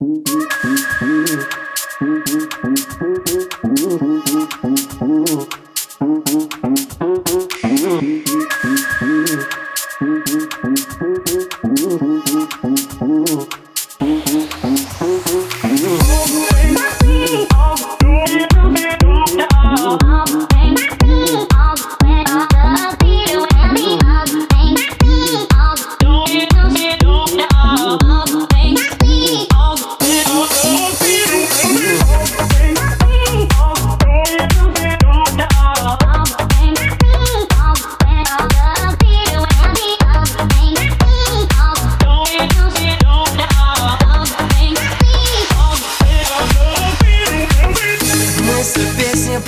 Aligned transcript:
Мысль 0.00 0.97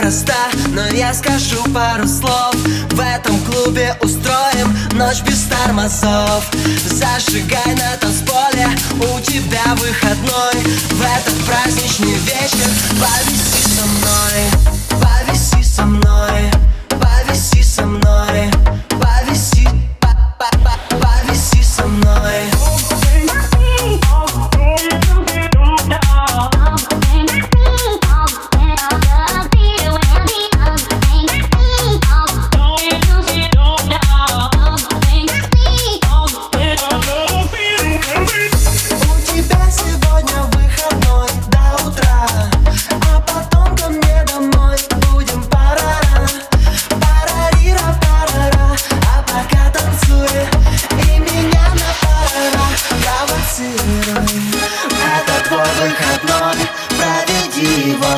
проста, 0.00 0.34
но 0.68 0.86
я 0.88 1.12
скажу 1.12 1.62
пару 1.74 2.06
слов. 2.06 2.54
В 2.90 3.00
этом 3.00 3.38
клубе 3.44 3.96
устроим 4.00 4.76
ночь 4.92 5.20
без 5.22 5.42
тормозов. 5.42 6.50
Зажигай 6.86 7.74
на 7.74 7.96
танцполе, 7.98 8.68
у 8.96 9.20
тебя 9.20 9.74
выходной. 9.76 10.54
В 10.90 11.02
этот 11.02 11.44
праздничный 11.46 12.14
вечер 12.14 12.70
повиси 12.98 13.68
со 13.76 13.86
мной 13.86 14.59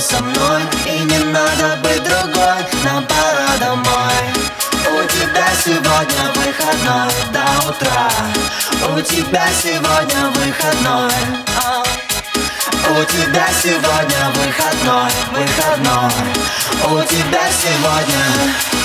со 0.03 0.20
мной 0.20 0.62
И 0.86 0.98
не 1.05 1.19
надо 1.19 1.77
быть 1.83 2.03
другой 2.03 2.67
Нам 2.84 3.06
пора 3.06 3.56
домой. 3.61 4.53
У 4.91 5.05
тебя 5.05 5.47
сегодня 5.64 6.25
выходной 6.34 7.12
до 7.33 7.70
утра. 7.70 8.11
У 8.94 9.00
тебя 9.00 9.47
сегодня 9.62 10.28
выходной. 10.34 11.12
У 12.91 13.05
тебя 13.05 13.47
сегодня 13.62 14.33
выходной, 14.34 15.11
выходной. 15.33 16.12
У 16.84 17.03
тебя 17.05 17.44
сегодня 17.62 18.81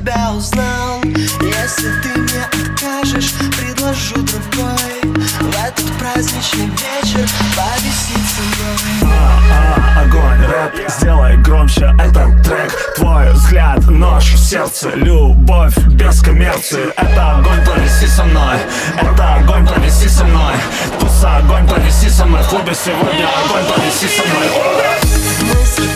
тебя 0.00 0.32
узнал. 0.32 1.02
Если 1.04 1.90
ты 2.00 2.20
мне 2.20 2.44
откажешь, 2.44 3.32
предложу 3.56 4.14
другой. 4.16 5.24
В 5.40 5.66
этот 5.66 5.92
праздничный 5.98 6.66
вечер 6.66 7.28
повисит 7.56 8.24
со 8.26 8.42
мной. 8.42 9.12
А, 9.12 10.02
огонь, 10.02 10.46
рэп, 10.46 10.90
сделай 10.90 11.36
громче 11.38 11.94
этот 11.98 12.42
трек. 12.42 12.94
Твой 12.96 13.32
взгляд, 13.32 13.84
нож 13.88 14.24
в 14.24 14.38
сердце, 14.38 14.90
любовь 14.94 15.76
без 15.88 16.20
коммерции. 16.22 16.92
Это 16.96 17.38
огонь, 17.38 17.64
провиси 17.64 18.06
со 18.06 18.24
мной. 18.24 18.56
Это 18.96 19.34
огонь, 19.34 19.66
провиси 19.66 20.08
со 20.08 20.24
мной. 20.24 20.54
Туса, 20.98 21.36
огонь, 21.38 21.68
провиси 21.68 22.08
со 22.08 22.24
мной. 22.24 22.42
В 22.42 22.48
клубе 22.48 22.74
сегодня 22.74 23.28
огонь, 23.44 23.64
провиси 23.66 24.06
со 24.06 24.22
мной. 24.26 24.48
Мысль 25.54 25.90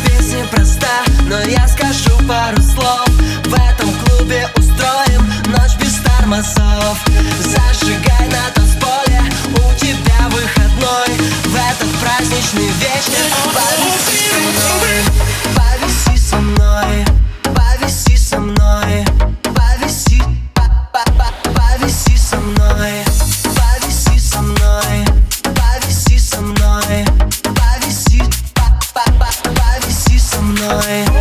I. 30.76 31.13